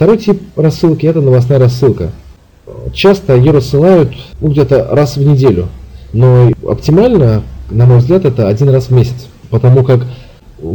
[0.00, 2.10] Второй тип рассылки это новостная рассылка.
[2.94, 5.68] Часто ее рассылают ну, где-то раз в неделю,
[6.14, 10.06] но оптимально, на мой взгляд, это один раз в месяц, потому как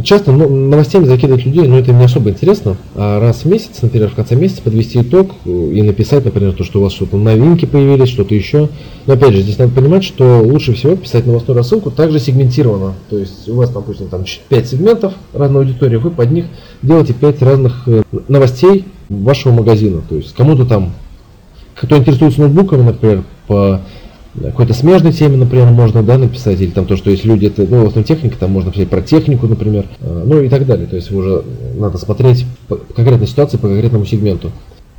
[0.02, 2.76] Часто ну, новостями закидывать людей, но это не особо интересно.
[2.94, 6.80] А раз в месяц, например, в конце месяца подвести итог и написать, например, то, что
[6.80, 8.68] у вас что-то новинки появились, что-то еще.
[9.06, 12.94] Но опять же, здесь надо понимать, что лучше всего писать новостную рассылку также сегментированно.
[13.10, 16.46] То есть у вас, допустим, там 5 сегментов разной аудитории, вы под них
[16.82, 20.02] делаете 5 разных э, новостей вашего магазина.
[20.08, 20.94] То есть кому-то там,
[21.76, 23.80] кто интересуется ноутбуками, например, по
[24.42, 27.84] какой-то смежной теме, например, можно да, написать, или там то, что есть люди, это, ну,
[27.84, 30.86] в основном техника, там можно писать про технику, например, э, ну и так далее.
[30.86, 31.44] То есть уже
[31.76, 34.50] надо смотреть по конкретной ситуации, по конкретному сегменту.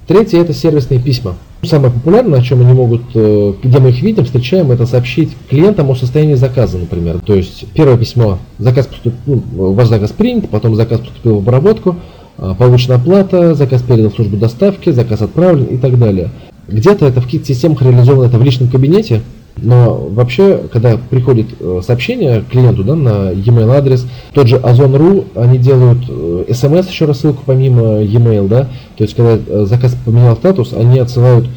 [0.08, 1.36] Третье это сервисные письма.
[1.64, 5.90] Самое популярное, о чем они могут, э, где мы их видим, встречаем, это сообщить клиентам
[5.90, 7.20] о состоянии заказа, например.
[7.20, 11.98] То есть первое письмо, заказ поступ, ну, ваш заказ принят, потом заказ поступил в обработку,
[12.38, 16.30] э, получена оплата, заказ передан в службу доставки, заказ отправлен и так далее.
[16.68, 19.22] Где-то это в каких-то системах реализовано это в личном кабинете,
[19.58, 25.58] но вообще, когда приходит э, сообщение клиенту да, на e-mail адрес, тот же Озон.ру, они
[25.58, 31.00] делают э, еще рассылку помимо e-mail, да, то есть когда э, заказ поменял статус, они
[31.00, 31.48] отсылают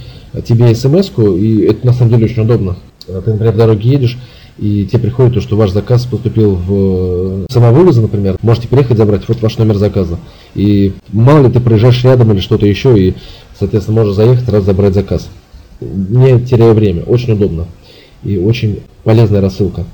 [0.47, 2.77] тебе смс и это на самом деле очень удобно.
[3.06, 4.19] Ты, например, в дороге едешь,
[4.59, 9.41] и тебе приходит то, что ваш заказ поступил в самовывоза, например, можете приехать забрать, вот
[9.41, 10.19] ваш номер заказа.
[10.55, 13.15] И мало ли ты проезжаешь рядом или что-то еще, и
[13.61, 15.28] Соответственно, можно заехать, раз забрать заказ.
[15.83, 17.03] Не теряя время.
[17.03, 17.67] Очень удобно.
[18.25, 19.84] И очень полезная рассылка.